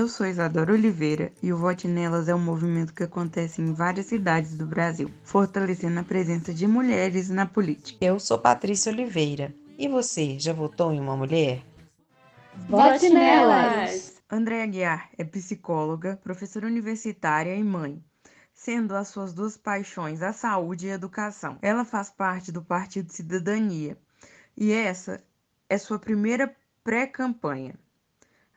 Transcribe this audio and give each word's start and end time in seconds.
Eu 0.00 0.08
sou 0.08 0.26
Isadora 0.26 0.72
Oliveira 0.72 1.30
e 1.42 1.52
o 1.52 1.58
Vote 1.58 1.86
Nelas 1.86 2.26
é 2.26 2.34
um 2.34 2.38
movimento 2.38 2.94
que 2.94 3.02
acontece 3.02 3.60
em 3.60 3.74
várias 3.74 4.06
cidades 4.06 4.56
do 4.56 4.64
Brasil, 4.64 5.10
fortalecendo 5.22 6.00
a 6.00 6.02
presença 6.02 6.54
de 6.54 6.66
mulheres 6.66 7.28
na 7.28 7.44
política. 7.44 8.02
Eu 8.02 8.18
sou 8.18 8.38
Patrícia 8.38 8.90
Oliveira. 8.90 9.54
E 9.78 9.88
você, 9.88 10.38
já 10.38 10.54
votou 10.54 10.90
em 10.90 10.98
uma 10.98 11.14
mulher? 11.18 11.62
Vote 12.66 13.10
nelas! 13.10 14.22
Andréa 14.30 14.64
Guiar 14.64 15.10
é 15.18 15.22
psicóloga, 15.22 16.18
professora 16.24 16.66
universitária 16.66 17.54
e 17.54 17.62
mãe, 17.62 18.02
sendo 18.54 18.96
as 18.96 19.08
suas 19.08 19.34
duas 19.34 19.58
paixões 19.58 20.22
a 20.22 20.32
saúde 20.32 20.86
e 20.86 20.90
a 20.90 20.94
educação. 20.94 21.58
Ela 21.60 21.84
faz 21.84 22.08
parte 22.08 22.50
do 22.50 22.62
Partido 22.62 23.12
Cidadania 23.12 23.98
e 24.56 24.72
essa 24.72 25.22
é 25.68 25.76
sua 25.76 25.98
primeira 25.98 26.56
pré-campanha. 26.82 27.74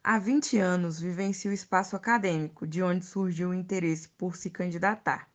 Há 0.05 0.19
20 0.19 0.57
anos 0.57 0.99
vivencia 0.99 1.49
o 1.49 1.53
espaço 1.53 1.95
acadêmico, 1.95 2.67
de 2.67 2.83
onde 2.83 3.05
surgiu 3.05 3.51
o 3.51 3.53
interesse 3.53 4.09
por 4.09 4.35
se 4.35 4.49
candidatar. 4.49 5.29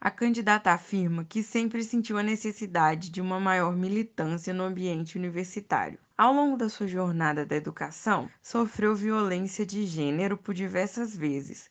A 0.00 0.10
candidata 0.10 0.72
afirma 0.72 1.24
que 1.24 1.40
sempre 1.44 1.84
sentiu 1.84 2.18
a 2.18 2.22
necessidade 2.22 3.08
de 3.08 3.20
uma 3.20 3.38
maior 3.38 3.76
militância 3.76 4.52
no 4.52 4.64
ambiente 4.64 5.16
universitário. 5.16 6.00
Ao 6.16 6.32
longo 6.32 6.56
da 6.56 6.68
sua 6.68 6.88
jornada 6.88 7.46
da 7.46 7.54
educação, 7.54 8.28
sofreu 8.42 8.96
violência 8.96 9.64
de 9.64 9.86
gênero 9.86 10.36
por 10.36 10.52
diversas 10.52 11.16
vezes, 11.16 11.70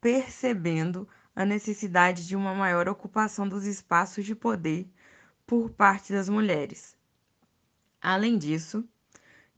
percebendo 0.00 1.06
a 1.36 1.44
necessidade 1.44 2.26
de 2.26 2.34
uma 2.34 2.54
maior 2.54 2.88
ocupação 2.88 3.46
dos 3.46 3.66
espaços 3.66 4.24
de 4.24 4.34
poder 4.34 4.88
por 5.46 5.68
parte 5.68 6.14
das 6.14 6.30
mulheres. 6.30 6.96
Além 8.00 8.38
disso, 8.38 8.88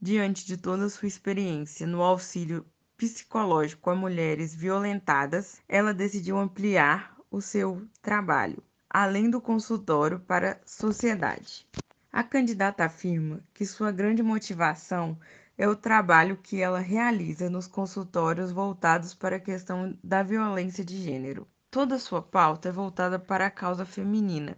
diante 0.01 0.45
de 0.45 0.57
toda 0.57 0.85
a 0.85 0.89
sua 0.89 1.07
experiência 1.07 1.87
no 1.87 2.01
auxílio 2.01 2.65
psicológico 2.95 3.89
a 3.89 3.95
mulheres 3.95 4.55
violentadas, 4.55 5.61
ela 5.67 5.93
decidiu 5.93 6.37
ampliar 6.37 7.15
o 7.29 7.41
seu 7.41 7.85
trabalho, 8.01 8.63
além 8.89 9.29
do 9.29 9.39
consultório 9.39 10.19
para 10.19 10.53
a 10.53 10.57
sociedade. 10.65 11.67
A 12.11 12.23
candidata 12.23 12.85
afirma 12.85 13.41
que 13.53 13.65
sua 13.65 13.91
grande 13.91 14.23
motivação 14.23 15.17
é 15.57 15.67
o 15.67 15.75
trabalho 15.75 16.37
que 16.37 16.61
ela 16.61 16.79
realiza 16.79 17.49
nos 17.49 17.67
consultórios 17.67 18.51
voltados 18.51 19.13
para 19.13 19.35
a 19.35 19.39
questão 19.39 19.97
da 20.03 20.23
violência 20.23 20.83
de 20.83 21.01
gênero. 21.01 21.47
Toda 21.69 21.99
sua 21.99 22.21
pauta 22.21 22.69
é 22.69 22.71
voltada 22.71 23.19
para 23.19 23.45
a 23.45 23.51
causa 23.51 23.85
feminina, 23.85 24.57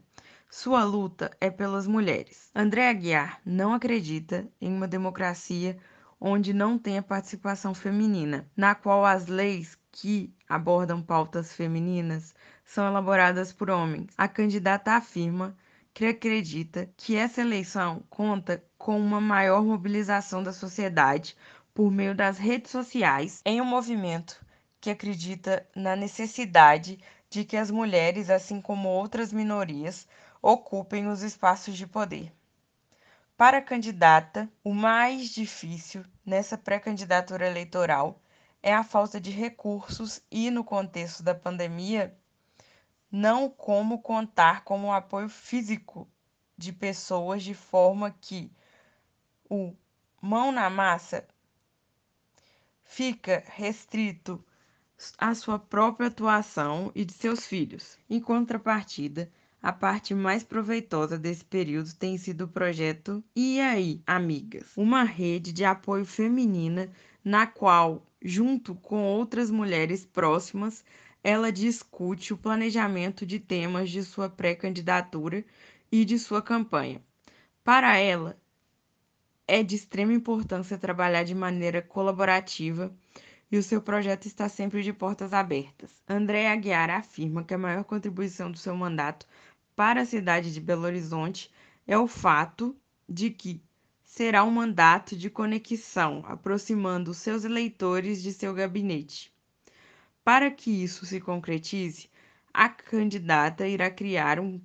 sua 0.52 0.84
luta 0.84 1.30
é 1.40 1.52
pelas 1.52 1.86
mulheres. 1.86 2.50
André 2.56 2.90
Aguiar 2.90 3.40
não 3.46 3.72
acredita 3.72 4.48
em 4.60 4.74
uma 4.74 4.88
democracia 4.88 5.78
onde 6.20 6.54
não 6.54 6.78
tenha 6.78 7.04
participação 7.04 7.76
feminina, 7.76 8.50
na 8.58 8.74
qual 8.74 9.06
as 9.06 9.28
leis 9.28 9.78
que 9.92 10.34
abordam 10.50 11.04
pautas 11.04 11.54
femininas 11.54 12.34
são 12.66 12.88
elaboradas 12.88 13.54
por 13.54 13.70
homens. 13.70 14.08
A 14.18 14.28
candidata 14.28 14.94
afirma 14.94 15.56
que 15.94 16.06
acredita 16.06 16.90
que 16.98 17.16
essa 17.16 17.42
eleição 17.42 18.04
conta 18.10 18.64
com 18.76 19.00
uma 19.00 19.22
maior 19.22 19.64
mobilização 19.64 20.42
da 20.42 20.52
sociedade 20.52 21.38
por 21.76 21.92
meio 21.92 22.16
das 22.16 22.40
redes 22.40 22.72
sociais 22.72 23.40
em 23.46 23.62
um 23.62 23.66
movimento 23.66 24.44
que 24.82 24.90
acredita 24.90 25.64
na 25.76 25.96
necessidade 25.96 26.98
de 27.30 27.46
que 27.46 27.56
as 27.56 27.70
mulheres, 27.70 28.30
assim 28.30 28.60
como 28.60 28.90
outras 28.90 29.32
minorias, 29.32 30.08
ocupem 30.42 31.08
os 31.08 31.22
espaços 31.22 31.78
de 31.78 31.86
poder. 31.86 32.34
Para 33.36 33.60
a 33.60 33.62
candidata, 33.62 34.52
o 34.64 34.74
mais 34.74 35.30
difícil 35.30 36.04
nessa 36.26 36.58
pré-candidatura 36.58 37.48
eleitoral 37.48 38.22
é 38.62 38.74
a 38.74 38.84
falta 38.84 39.20
de 39.20 39.32
recursos 39.32 40.22
e, 40.30 40.52
no 40.52 40.64
contexto 40.64 41.24
da 41.24 41.34
pandemia, 41.34 42.18
não 43.12 43.50
como 43.50 44.02
contar 44.02 44.64
com 44.64 44.84
o 44.84 44.92
apoio 44.92 45.30
físico 45.30 46.08
de 46.58 46.74
pessoas 46.74 47.44
de 47.44 47.54
forma 47.54 48.12
que 48.12 48.52
o 49.50 49.74
mão 50.22 50.52
na 50.52 50.70
massa 50.70 51.26
fica 52.84 53.44
restrito 53.48 54.44
à 55.18 55.34
sua 55.34 55.58
própria 55.58 56.08
atuação 56.08 56.92
e 56.94 57.06
de 57.06 57.14
seus 57.14 57.48
filhos. 57.48 57.98
Em 58.10 58.20
contrapartida, 58.20 59.32
a 59.62 59.74
parte 59.74 60.14
mais 60.16 60.44
proveitosa 60.44 61.18
desse 61.18 61.44
período 61.44 61.94
tem 61.94 62.18
sido 62.18 62.46
o 62.46 62.48
projeto 62.48 63.24
E 63.36 63.60
aí, 63.60 64.02
Amigas, 64.08 64.72
uma 64.78 65.04
rede 65.04 65.52
de 65.52 65.66
apoio 65.66 66.06
feminina 66.06 66.90
na 67.24 67.46
qual, 67.46 68.06
junto 68.22 68.74
com 68.76 69.04
outras 69.04 69.52
mulheres 69.52 70.06
próximas, 70.06 70.84
ela 71.24 71.52
discute 71.52 72.34
o 72.34 72.38
planejamento 72.38 73.26
de 73.26 73.40
temas 73.40 73.90
de 73.90 74.04
sua 74.04 74.30
pré-candidatura 74.30 75.44
e 75.92 76.06
de 76.06 76.18
sua 76.18 76.42
campanha. 76.42 77.02
Para 77.64 77.98
ela, 77.98 78.40
é 79.46 79.62
de 79.62 79.76
extrema 79.76 80.14
importância 80.14 80.78
trabalhar 80.78 81.24
de 81.24 81.36
maneira 81.36 81.82
colaborativa 81.82 82.96
e 83.52 83.58
o 83.58 83.64
seu 83.64 83.82
projeto 83.82 84.28
está 84.28 84.48
sempre 84.48 84.84
de 84.84 84.94
portas 84.94 85.34
abertas. 85.34 85.92
André 86.08 86.48
Aguiar 86.48 86.90
afirma 86.92 87.44
que 87.44 87.54
a 87.54 87.58
maior 87.58 87.84
contribuição 87.84 88.52
do 88.52 88.58
seu 88.58 88.76
mandato 88.76 89.26
para 89.80 90.02
a 90.02 90.06
cidade 90.06 90.54
de 90.54 90.60
Belo 90.60 90.84
Horizonte 90.84 91.50
é 91.88 91.98
o 91.98 92.06
fato 92.06 92.76
de 93.08 93.30
que 93.30 93.64
será 94.04 94.44
um 94.44 94.52
mandato 94.52 95.16
de 95.16 95.30
conexão, 95.30 96.22
aproximando 96.28 97.14
seus 97.14 97.46
eleitores 97.46 98.22
de 98.22 98.34
seu 98.34 98.54
gabinete. 98.54 99.32
Para 100.22 100.52
que 100.52 100.70
isso 100.70 101.06
se 101.06 101.22
concretize, 101.22 102.10
a 102.54 102.68
candidata 102.68 103.66
irá 103.66 103.90
criar 103.90 104.38
um, 104.38 104.60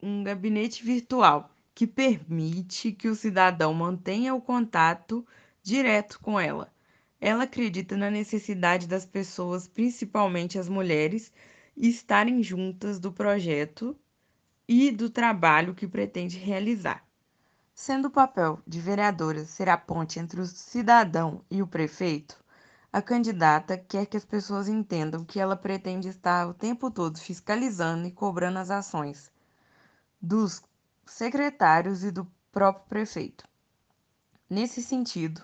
um 0.00 0.22
gabinete 0.22 0.84
virtual 0.84 1.50
que 1.74 1.84
permite 1.84 2.92
que 2.92 3.08
o 3.08 3.16
cidadão 3.16 3.74
mantenha 3.74 4.32
o 4.32 4.40
contato 4.40 5.26
direto 5.60 6.20
com 6.20 6.38
ela. 6.38 6.72
Ela 7.20 7.42
acredita 7.42 7.96
na 7.96 8.12
necessidade 8.12 8.86
das 8.86 9.04
pessoas, 9.04 9.66
principalmente 9.66 10.56
as 10.56 10.68
mulheres, 10.68 11.32
estarem 11.76 12.44
juntas 12.44 13.00
do 13.00 13.10
projeto 13.10 13.98
e 14.68 14.90
do 14.90 15.10
trabalho 15.10 15.74
que 15.74 15.86
pretende 15.86 16.38
realizar. 16.38 17.04
Sendo 17.74 18.08
o 18.08 18.10
papel 18.10 18.60
de 18.66 18.80
vereadora 18.80 19.44
ser 19.44 19.68
a 19.68 19.76
ponte 19.76 20.18
entre 20.18 20.40
o 20.40 20.46
cidadão 20.46 21.44
e 21.50 21.62
o 21.62 21.66
prefeito, 21.66 22.42
a 22.92 23.00
candidata 23.00 23.78
quer 23.78 24.06
que 24.06 24.16
as 24.16 24.24
pessoas 24.24 24.68
entendam 24.68 25.24
que 25.24 25.40
ela 25.40 25.56
pretende 25.56 26.08
estar 26.08 26.46
o 26.46 26.52
tempo 26.52 26.90
todo 26.90 27.18
fiscalizando 27.18 28.06
e 28.06 28.12
cobrando 28.12 28.58
as 28.58 28.70
ações 28.70 29.32
dos 30.20 30.62
secretários 31.06 32.04
e 32.04 32.10
do 32.10 32.30
próprio 32.52 32.86
prefeito. 32.86 33.44
Nesse 34.48 34.82
sentido, 34.82 35.42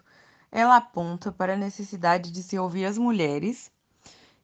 ela 0.52 0.76
aponta 0.76 1.32
para 1.32 1.54
a 1.54 1.56
necessidade 1.56 2.30
de 2.30 2.42
se 2.42 2.58
ouvir 2.58 2.84
as 2.84 2.98
mulheres 2.98 3.72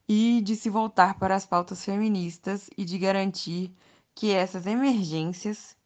e 0.08 0.40
de 0.42 0.56
se 0.56 0.68
voltar 0.68 1.18
para 1.18 1.34
as 1.34 1.46
pautas 1.46 1.84
feministas 1.84 2.68
e 2.76 2.84
de 2.84 2.98
garantir 2.98 3.74
que 4.14 4.32
essas 4.32 4.66
emergências 4.66 5.76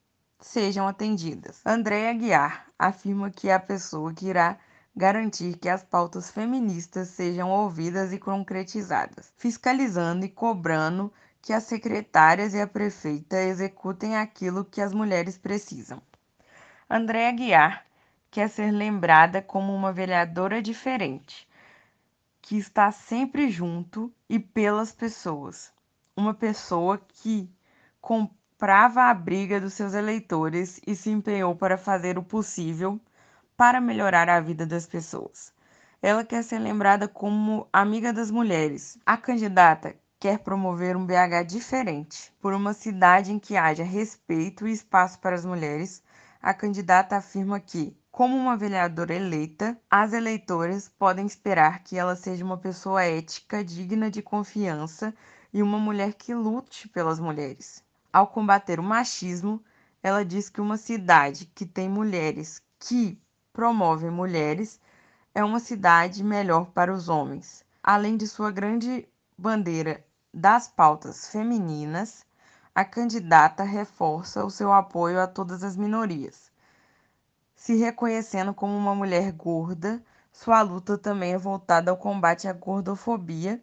sejam 0.40 0.86
atendidas. 0.86 1.60
Andréa 1.64 2.12
Guiar 2.12 2.66
afirma 2.78 3.30
que 3.30 3.48
é 3.48 3.54
a 3.54 3.60
pessoa 3.60 4.12
que 4.12 4.26
irá 4.26 4.58
garantir 4.94 5.56
que 5.56 5.69
as 5.69 5.82
pautas 5.82 6.30
feministas 6.30 7.08
sejam 7.08 7.50
ouvidas 7.50 8.12
e 8.12 8.19
concretizadas, 8.19 9.32
fiscalizando 9.36 10.25
e 10.25 10.28
cobrando 10.28 11.12
que 11.40 11.52
as 11.52 11.64
secretárias 11.64 12.52
e 12.52 12.60
a 12.60 12.66
prefeita 12.66 13.40
executem 13.40 14.16
aquilo 14.16 14.64
que 14.64 14.80
as 14.80 14.92
mulheres 14.92 15.38
precisam. 15.38 16.02
Andréa 16.90 17.32
Guiar 17.32 17.86
quer 18.30 18.48
ser 18.48 18.70
lembrada 18.70 19.40
como 19.40 19.75
uma 19.75 19.92
vereadora 19.92 20.60
diferente, 20.60 21.48
que 22.42 22.56
está 22.56 22.90
sempre 22.90 23.50
junto 23.50 24.12
e 24.28 24.38
pelas 24.38 24.92
pessoas. 24.92 25.72
Uma 26.16 26.34
pessoa 26.34 26.98
que 26.98 27.48
comprava 28.00 29.04
a 29.04 29.14
briga 29.14 29.60
dos 29.60 29.74
seus 29.74 29.94
eleitores 29.94 30.80
e 30.86 30.96
se 30.96 31.10
empenhou 31.10 31.54
para 31.54 31.78
fazer 31.78 32.18
o 32.18 32.22
possível 32.22 33.00
para 33.56 33.80
melhorar 33.80 34.28
a 34.28 34.40
vida 34.40 34.64
das 34.64 34.86
pessoas. 34.86 35.52
Ela 36.00 36.24
quer 36.24 36.44
ser 36.44 36.60
lembrada 36.60 37.08
como 37.08 37.68
amiga 37.72 38.12
das 38.12 38.30
mulheres. 38.30 38.98
A 39.04 39.16
candidata 39.16 39.96
quer 40.20 40.38
promover 40.38 40.96
um 40.96 41.04
BH 41.04 41.44
diferente, 41.46 42.32
por 42.40 42.52
uma 42.52 42.72
cidade 42.72 43.32
em 43.32 43.38
que 43.38 43.56
haja 43.56 43.82
respeito 43.82 44.66
e 44.66 44.72
espaço 44.72 45.18
para 45.20 45.34
as 45.34 45.44
mulheres. 45.44 46.02
A 46.40 46.54
candidata 46.54 47.16
afirma 47.16 47.58
que 47.60 47.96
Como 48.10 48.36
uma 48.36 48.56
vereadora 48.56 49.14
eleita, 49.14 49.80
as 49.90 50.12
eleitoras 50.12 50.88
podem 50.88 51.26
esperar 51.26 51.82
que 51.84 51.96
ela 51.96 52.16
seja 52.16 52.44
uma 52.44 52.58
pessoa 52.58 53.04
ética, 53.04 53.64
digna 53.64 54.10
de 54.10 54.22
confiança 54.22 55.14
e 55.52 55.62
uma 55.62 55.78
mulher 55.78 56.14
que 56.14 56.34
lute 56.34 56.88
pelas 56.88 57.20
mulheres. 57.20 57.88
Ao 58.18 58.26
combater 58.26 58.80
o 58.80 58.82
machismo, 58.82 59.62
ela 60.02 60.24
diz 60.24 60.48
que 60.50 60.60
uma 60.60 60.76
cidade 60.76 61.46
que 61.54 61.64
tem 61.64 61.88
mulheres 61.88 62.60
que 62.76 63.16
promovem 63.52 64.10
mulheres 64.10 64.80
é 65.32 65.44
uma 65.44 65.60
cidade 65.60 66.24
melhor 66.24 66.72
para 66.72 66.92
os 66.92 67.08
homens. 67.08 67.64
Além 67.80 68.16
de 68.16 68.26
sua 68.26 68.50
grande 68.50 69.08
bandeira 69.38 70.04
das 70.34 70.66
pautas 70.66 71.28
femininas, 71.28 72.26
a 72.74 72.84
candidata 72.84 73.62
reforça 73.62 74.44
o 74.44 74.50
seu 74.50 74.72
apoio 74.72 75.20
a 75.20 75.28
todas 75.28 75.62
as 75.62 75.76
minorias. 75.76 76.50
Se 77.54 77.76
reconhecendo 77.76 78.52
como 78.52 78.76
uma 78.76 78.96
mulher 78.96 79.30
gorda, 79.30 80.02
sua 80.32 80.60
luta 80.60 80.98
também 80.98 81.34
é 81.34 81.38
voltada 81.38 81.92
ao 81.92 81.96
combate 81.96 82.48
à 82.48 82.52
gordofobia 82.52 83.62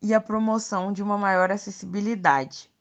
e 0.00 0.14
à 0.14 0.20
promoção 0.20 0.92
de 0.92 1.02
uma 1.02 1.18
maior 1.18 1.50
acessibilidade. 1.50 2.71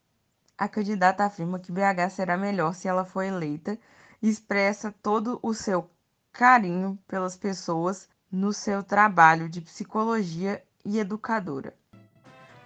A 0.61 0.67
candidata 0.69 1.25
afirma 1.25 1.57
que 1.57 1.71
BH 1.71 2.11
será 2.11 2.37
melhor 2.37 2.75
se 2.75 2.87
ela 2.87 3.03
for 3.03 3.23
eleita 3.23 3.79
e 4.21 4.29
expressa 4.29 4.93
todo 5.01 5.39
o 5.41 5.55
seu 5.55 5.89
carinho 6.31 6.99
pelas 7.07 7.35
pessoas 7.35 8.07
no 8.31 8.53
seu 8.53 8.83
trabalho 8.83 9.49
de 9.49 9.59
psicologia 9.59 10.63
e 10.85 10.99
educadora. 10.99 11.73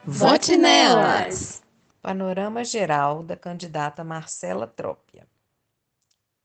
Vote 0.04 0.58
nelas! 0.58 1.64
Panorama 2.02 2.66
geral 2.66 3.24
da 3.24 3.38
candidata 3.38 4.04
Marcela 4.04 4.68
Trópia. 4.68 5.26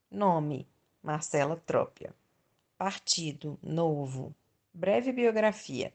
Nome: 0.09 0.65
Marcela 1.03 1.57
Trópia. 1.65 2.15
Partido: 2.77 3.59
Novo. 3.61 4.33
Breve 4.73 5.11
biografia. 5.11 5.93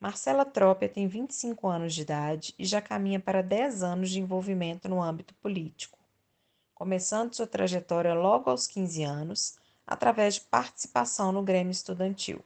Marcela 0.00 0.46
Trópia 0.46 0.88
tem 0.88 1.06
25 1.06 1.68
anos 1.68 1.94
de 1.94 2.00
idade 2.00 2.54
e 2.58 2.64
já 2.64 2.80
caminha 2.80 3.20
para 3.20 3.42
10 3.42 3.82
anos 3.82 4.08
de 4.08 4.18
envolvimento 4.18 4.88
no 4.88 5.02
âmbito 5.02 5.34
político, 5.34 5.98
começando 6.74 7.34
sua 7.34 7.46
trajetória 7.46 8.14
logo 8.14 8.48
aos 8.48 8.66
15 8.66 9.02
anos, 9.02 9.58
através 9.86 10.36
de 10.36 10.40
participação 10.40 11.32
no 11.32 11.42
Grêmio 11.42 11.70
Estudantil. 11.70 12.42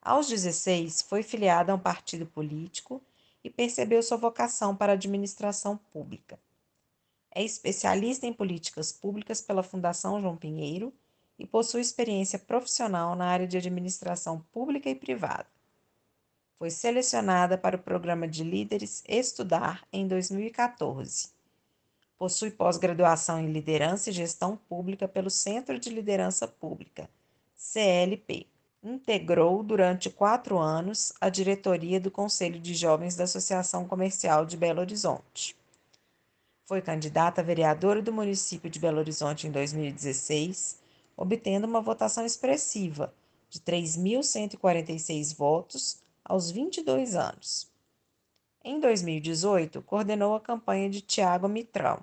Aos 0.00 0.28
16, 0.28 1.02
foi 1.02 1.22
filiada 1.22 1.72
a 1.72 1.74
um 1.74 1.78
partido 1.78 2.24
político 2.24 3.02
e 3.44 3.50
percebeu 3.50 4.02
sua 4.02 4.16
vocação 4.16 4.74
para 4.74 4.92
a 4.92 4.94
administração 4.94 5.76
pública. 5.92 6.38
É 7.30 7.44
especialista 7.44 8.26
em 8.26 8.32
políticas 8.32 8.90
públicas 8.90 9.42
pela 9.42 9.62
Fundação 9.62 10.22
João 10.22 10.38
Pinheiro 10.38 10.90
e 11.38 11.46
possui 11.46 11.82
experiência 11.82 12.38
profissional 12.38 13.14
na 13.14 13.26
área 13.26 13.46
de 13.46 13.58
administração 13.58 14.40
pública 14.50 14.88
e 14.88 14.94
privada. 14.94 15.55
Foi 16.58 16.70
selecionada 16.70 17.58
para 17.58 17.76
o 17.76 17.82
programa 17.82 18.26
de 18.26 18.42
líderes 18.42 19.04
Estudar 19.06 19.86
em 19.92 20.08
2014. 20.08 21.28
Possui 22.16 22.50
pós-graduação 22.50 23.38
em 23.38 23.52
liderança 23.52 24.08
e 24.08 24.12
gestão 24.12 24.56
pública 24.56 25.06
pelo 25.06 25.28
Centro 25.28 25.78
de 25.78 25.90
Liderança 25.90 26.48
Pública, 26.48 27.10
CLP. 27.54 28.46
Integrou 28.82 29.62
durante 29.62 30.08
quatro 30.08 30.58
anos 30.58 31.12
a 31.20 31.28
diretoria 31.28 32.00
do 32.00 32.10
Conselho 32.10 32.58
de 32.58 32.74
Jovens 32.74 33.16
da 33.16 33.24
Associação 33.24 33.86
Comercial 33.86 34.46
de 34.46 34.56
Belo 34.56 34.80
Horizonte. 34.80 35.54
Foi 36.64 36.80
candidata 36.80 37.42
a 37.42 37.44
vereadora 37.44 38.00
do 38.00 38.14
município 38.14 38.70
de 38.70 38.78
Belo 38.78 38.98
Horizonte 38.98 39.46
em 39.46 39.50
2016, 39.50 40.78
obtendo 41.18 41.66
uma 41.66 41.82
votação 41.82 42.24
expressiva 42.24 43.12
de 43.50 43.60
3.146 43.60 45.36
votos 45.36 46.05
aos 46.28 46.50
22 46.50 47.14
anos. 47.14 47.70
Em 48.62 48.80
2018, 48.80 49.80
coordenou 49.82 50.34
a 50.34 50.40
campanha 50.40 50.90
de 50.90 51.00
Tiago 51.00 51.48
Mitrão, 51.48 52.02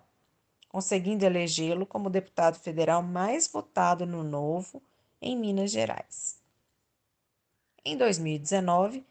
conseguindo 0.70 1.25
elegê-lo 1.25 1.86
como 1.86 2.10
deputado 2.10 2.56
federal 2.56 3.04
mais 3.04 3.48
votado 3.48 4.06
no 4.06 4.24
Novo 4.24 4.81
em 5.22 5.38
Minas 5.38 5.72
Gerais. 5.72 6.38
Em 7.84 7.98
2019, 7.98 9.06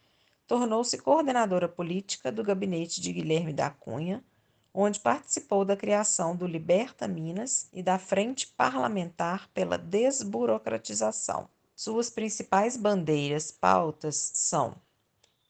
tornou-se 0.46 0.96
coordenadora 0.96 1.68
política 1.68 2.32
do 2.32 2.42
gabinete 2.42 3.00
de 3.00 3.12
Guilherme 3.12 3.52
da 3.52 3.68
Cunha, 3.68 4.24
onde 4.72 4.98
participou 4.98 5.62
da 5.62 5.76
criação 5.76 6.34
do 6.34 6.46
Liberta 6.46 7.06
Minas 7.06 7.68
e 7.70 7.82
da 7.82 7.98
Frente 7.98 8.46
Parlamentar 8.46 9.50
pela 9.52 9.76
Desburocratização. 9.76 11.50
Suas 11.76 12.08
principais 12.08 12.78
bandeiras 12.78 13.52
pautas 13.52 14.16
são 14.16 14.74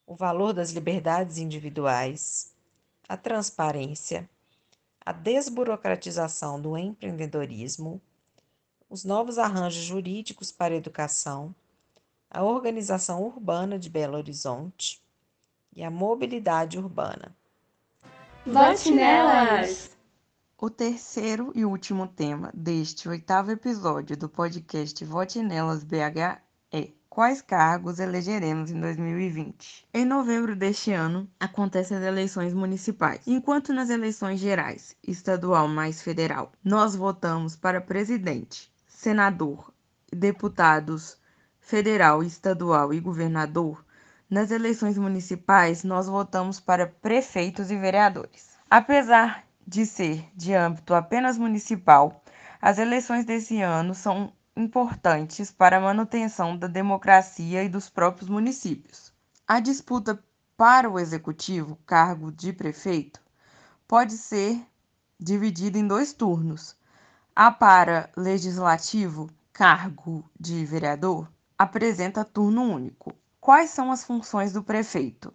o 0.07 0.15
valor 0.15 0.53
das 0.53 0.71
liberdades 0.71 1.39
individuais, 1.39 2.53
a 3.09 3.17
transparência, 3.17 4.29
a 5.05 5.13
desburocratização 5.13 6.61
do 6.61 6.77
empreendedorismo, 6.77 8.01
os 8.89 9.05
novos 9.05 9.39
arranjos 9.39 9.83
jurídicos 9.83 10.53
para 10.53 10.75
a 10.75 10.77
educação, 10.77 11.55
a 12.31 12.43
organização 12.43 13.23
urbana 13.23 13.79
de 13.79 13.91
Belo 13.91 14.17
Horizonte 14.17 15.03
e 15.75 15.83
a 15.83 15.91
mobilidade 15.91 16.79
urbana. 16.79 17.35
Vote 18.47 18.91
nelas! 18.91 19.91
O 20.59 20.71
terceiro 20.71 21.53
e 21.55 21.65
último 21.65 22.07
tema 22.07 22.51
deste 22.55 23.09
oitavo 23.09 23.51
episódio 23.51 24.17
do 24.17 24.29
podcast 24.29 25.05
Vote 25.05 25.43
Nelas 25.43 25.83
BH 25.83 26.41
Quais 27.15 27.43
cargos 27.43 27.99
elegeremos 27.99 28.71
em 28.71 28.81
2020? 28.81 29.87
Em 29.93 30.03
novembro 30.03 30.57
deste 30.57 30.93
ano, 30.93 31.29
acontecem 31.39 31.99
as 31.99 32.03
eleições 32.03 32.55
municipais. 32.55 33.21
Enquanto 33.27 33.71
nas 33.75 33.91
eleições 33.91 34.41
gerais, 34.41 34.97
estadual 35.07 35.69
mais 35.69 36.01
federal, 36.01 36.51
nós 36.65 36.97
votamos 36.97 37.55
para 37.55 37.83
presidente, 37.83 38.73
senador, 38.89 39.71
deputados 40.11 41.19
federal, 41.61 42.23
estadual 42.23 42.95
e 42.95 42.99
governador, 42.99 43.85
nas 44.31 44.51
eleições 44.51 44.97
municipais 44.97 45.85
nós 45.85 46.07
votamos 46.07 46.61
para 46.61 46.87
prefeitos 46.87 47.71
e 47.71 47.77
vereadores. 47.77 48.57
Apesar 48.71 49.45
de 49.67 49.85
ser 49.85 50.25
de 50.35 50.55
âmbito 50.55 50.95
apenas 50.95 51.37
municipal, 51.37 52.25
as 52.59 52.79
eleições 52.79 53.27
desse 53.27 53.61
ano 53.61 53.95
são 53.95 54.33
importantes 54.57 55.51
para 55.51 55.79
a 55.79 55.81
manutenção 55.81 56.57
da 56.57 56.67
democracia 56.67 57.65
e 57.65 57.69
dos 57.69 57.89
próprios 57.89 58.29
municípios. 58.29 59.13
A 59.47 59.61
disputa 59.61 60.23
para 60.57 60.89
o 60.89 60.99
executivo, 60.99 61.79
cargo 61.87 62.31
de 62.31 62.53
prefeito, 62.53 63.21
pode 63.89 64.17
ser 64.17 64.61
dividida 65.19 65.79
em 65.79 65.87
dois 65.87 66.13
turnos. 66.13 66.77
A 67.35 67.51
para 67.51 68.11
legislativo, 68.17 69.31
cargo 69.53 70.29
de 70.39 70.65
vereador, 70.65 71.31
apresenta 71.59 72.25
turno 72.25 72.63
único. 72.63 73.15
Quais 73.41 73.71
são 73.71 73.91
as 73.91 74.05
funções 74.05 74.53
do 74.53 74.63
prefeito? 74.63 75.33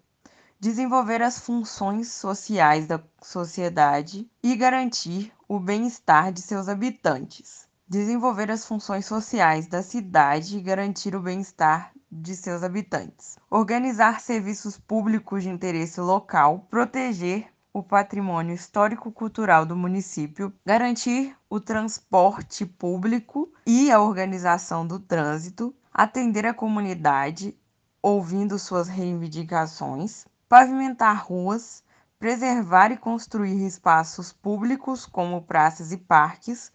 Desenvolver 0.59 1.21
as 1.21 1.39
funções 1.39 2.11
sociais 2.11 2.87
da 2.87 3.03
sociedade 3.21 4.29
e 4.41 4.55
garantir 4.55 5.33
o 5.47 5.59
bem-estar 5.59 6.31
de 6.31 6.41
seus 6.41 6.67
habitantes. 6.69 7.66
Desenvolver 7.89 8.51
as 8.51 8.65
funções 8.65 9.05
sociais 9.05 9.65
da 9.65 9.81
cidade 9.81 10.57
e 10.57 10.61
garantir 10.61 11.15
o 11.15 11.21
bem-estar 11.21 11.93
de 12.11 12.35
seus 12.35 12.61
habitantes. 12.61 13.37
Organizar 13.49 14.19
serviços 14.19 14.77
públicos 14.77 15.43
de 15.43 15.49
interesse 15.49 16.01
local, 16.01 16.67
proteger 16.69 17.47
o 17.71 17.81
patrimônio 17.81 18.53
histórico-cultural 18.53 19.65
do 19.65 19.73
município, 19.73 20.51
garantir 20.65 21.33
o 21.49 21.61
transporte 21.61 22.65
público 22.65 23.49
e 23.65 23.89
a 23.89 24.01
organização 24.01 24.85
do 24.85 24.99
trânsito, 24.99 25.73
atender 25.93 26.45
a 26.45 26.53
comunidade, 26.53 27.57
ouvindo 28.01 28.59
suas 28.59 28.89
reivindicações, 28.89 30.25
pavimentar 30.49 31.25
ruas, 31.25 31.81
preservar 32.19 32.91
e 32.91 32.97
construir 32.97 33.65
espaços 33.65 34.33
públicos 34.33 35.05
como 35.05 35.41
praças 35.41 35.93
e 35.93 35.97
parques, 35.97 36.69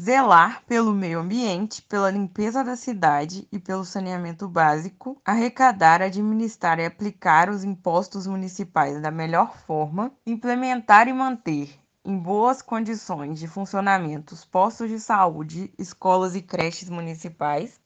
zelar 0.00 0.62
pelo 0.66 0.92
meio 0.92 1.20
ambiente, 1.20 1.82
pela 1.82 2.10
limpeza 2.10 2.64
da 2.64 2.76
cidade 2.76 3.46
e 3.52 3.58
pelo 3.58 3.84
saneamento 3.84 4.48
básico, 4.48 5.20
arrecadar, 5.24 6.00
administrar 6.02 6.78
e 6.78 6.86
aplicar 6.86 7.50
os 7.50 7.62
impostos 7.62 8.26
municipais 8.26 9.00
da 9.00 9.10
melhor 9.10 9.56
forma, 9.56 10.12
implementar 10.26 11.08
e 11.08 11.12
manter 11.12 11.78
em 12.04 12.18
boas 12.18 12.60
condições 12.60 13.38
de 13.38 13.46
funcionamento 13.46 14.34
os 14.34 14.44
postos 14.44 14.88
de 14.88 14.98
saúde, 14.98 15.72
escolas 15.78 16.34
e 16.34 16.42
creches 16.42 16.90
municipais, 16.90 17.80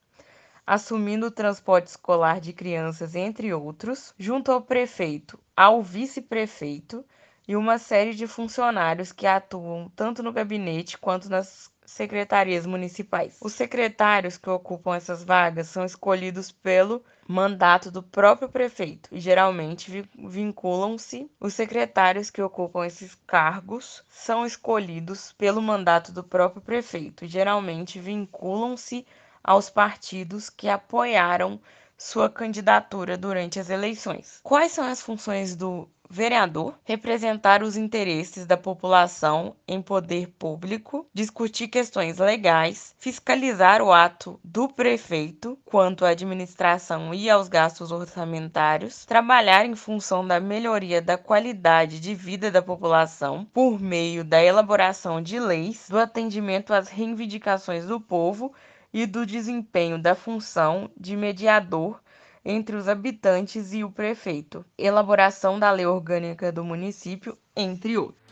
assumindo 0.67 1.27
o 1.27 1.31
transporte 1.31 1.89
escolar 1.89 2.41
de 2.41 2.53
crianças, 2.53 3.15
entre 3.15 3.53
outros, 3.53 4.15
junto 4.19 4.51
ao 4.51 4.63
prefeito, 4.63 5.39
ao 5.55 5.83
vice-prefeito, 5.83 7.05
e 7.49 7.55
uma 7.55 7.79
série 7.79 8.15
de 8.15 8.27
funcionários 8.27 9.13
que 9.13 9.27
atuam 9.27 9.89
tanto 9.95 10.23
no 10.23 10.33
gabinete 10.33 10.99
quanto 10.99 11.29
nas 11.29 11.71
secretarias 11.87 12.66
municipais. 12.66 13.38
Os 13.40 13.55
secretários 13.55 14.37
que 14.37 14.50
ocupam 14.50 14.95
essas 14.95 15.25
vagas 15.25 15.69
são 15.69 15.85
escolhidos 15.85 16.50
pelo 16.52 17.02
mandato 17.26 17.90
do 17.90 18.02
próprio 18.02 18.49
prefeito 18.49 19.09
e 19.12 19.21
geralmente 19.21 20.09
vinculam-se 20.14 21.31
os 21.40 21.55
secretários 21.55 22.31
que 22.31 22.43
ocupam 22.43 22.85
esses 22.85 23.14
cargos 23.26 24.02
são 24.11 24.45
escolhidos 24.45 25.33
pelo 25.33 25.62
mandato 25.62 26.12
do 26.12 26.23
próprio 26.23 26.62
prefeito 26.62 27.25
e 27.25 27.28
geralmente 27.28 27.99
vinculam-se 27.99 29.07
aos 29.43 29.71
partidos 29.71 30.50
que 30.50 30.69
apoiaram 30.69 31.61
sua 31.99 32.28
candidatura 32.28 33.16
durante 33.16 33.59
as 33.59 33.71
eleições. 33.71 34.40
Quais 34.43 34.73
são 34.73 34.85
as 34.85 35.00
funções 35.00 35.57
do 35.57 35.88
vereador? 36.11 36.79
Representar 36.85 37.63
os 37.63 37.77
interesses 37.77 38.47
da 38.47 38.57
população 38.57 39.57
em 39.67 39.83
poder 39.83 40.29
público, 40.39 41.07
discutir 41.13 41.69
questões 41.69 42.19
legais, 42.19 42.95
fiscalizar 42.99 43.83
o 43.83 43.93
ato 43.93 44.41
do 44.43 44.69
prefeito 44.69 45.59
quanto 45.65 46.05
à 46.05 46.11
administração 46.11 47.13
e 47.13 47.29
aos 47.29 47.49
gastos 47.49 47.91
orçamentários, 47.93 49.05
trabalhar 49.05 49.65
em 49.65 49.75
função 49.75 50.27
da 50.27 50.41
melhoria 50.41 51.01
da 51.03 51.19
qualidade 51.19 52.01
de 52.01 52.15
vida 52.15 52.51
da 52.51 52.63
população 52.63 53.45
por 53.53 53.81
meio 53.81 54.25
da 54.25 54.43
elaboração 54.43 55.23
de 55.23 55.39
leis, 55.39 55.89
do 55.89 55.99
atendimento 55.99 56.73
às 56.73 56.89
reivindicações 56.89 57.87
do 57.87 58.01
povo 58.01 58.53
e 58.93 59.05
do 59.05 59.27
desempenho 59.27 59.99
da 59.99 60.15
função 60.15 60.91
de 60.97 61.17
mediador 61.17 62.01
entre 62.49 62.76
os 62.76 62.87
habitantes 62.87 63.73
e 63.73 63.83
o 63.83 63.91
prefeito, 63.91 64.65
elaboração 64.79 65.59
da 65.59 65.69
lei 65.73 65.85
orgânica 65.85 66.53
do 66.53 66.65
município, 66.65 67.37
entre 67.57 67.99
outros. 67.99 68.25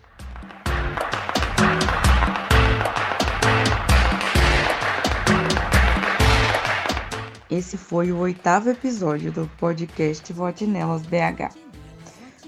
Esse 7.51 7.77
foi 7.77 8.13
o 8.13 8.19
oitavo 8.19 8.71
episódio 8.71 9.33
do 9.33 9.51
podcast 9.59 10.33
Vote 10.33 10.65
Nelas 10.65 11.03
BH. 11.03 11.53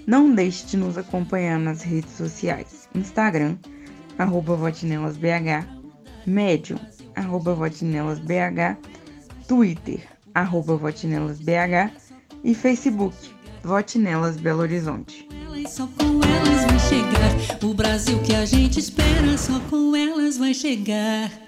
Não 0.07 0.33
deixe 0.33 0.67
de 0.67 0.77
nos 0.77 0.97
acompanhar 0.97 1.59
nas 1.59 1.83
redes 1.83 2.13
sociais: 2.13 2.89
Instagram, 2.95 3.59
arroba 4.17 4.55
VoteNelasBH, 4.55 5.67
Medium, 6.27 6.79
arroba 7.17 7.57
Twitter, 9.49 10.16
arroba 10.37 10.77
votinelasbh 10.77 11.91
e 12.45 12.55
Facebook, 12.55 13.17
Votinelas 13.63 14.37
Belo 14.37 14.61
Horizonte. 14.61 15.27
Só 15.67 15.87
com 15.87 16.21
elas 16.23 16.65
vai 16.67 16.79
chegar 16.79 17.65
o 17.65 17.75
Brasil 17.75 18.23
que 18.23 18.35
a 18.35 18.45
gente 18.45 18.79
espera, 18.79 19.39
só 19.39 19.59
com 19.71 19.97
elas 19.97 20.37
vai 20.37 20.53
chegar. 20.53 21.46